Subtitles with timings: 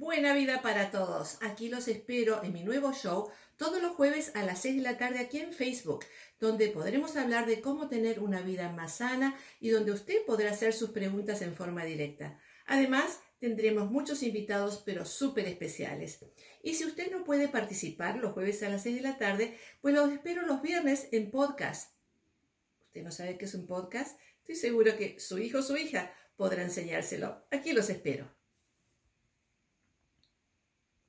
[0.00, 1.36] Buena vida para todos.
[1.42, 4.96] Aquí los espero en mi nuevo show todos los jueves a las 6 de la
[4.96, 6.06] tarde aquí en Facebook,
[6.38, 10.72] donde podremos hablar de cómo tener una vida más sana y donde usted podrá hacer
[10.72, 12.40] sus preguntas en forma directa.
[12.64, 16.24] Además, tendremos muchos invitados, pero súper especiales.
[16.62, 19.94] Y si usted no puede participar los jueves a las 6 de la tarde, pues
[19.94, 21.94] los espero los viernes en podcast.
[22.86, 24.18] ¿Usted no sabe qué es un podcast?
[24.38, 27.44] Estoy seguro que su hijo o su hija podrá enseñárselo.
[27.50, 28.39] Aquí los espero.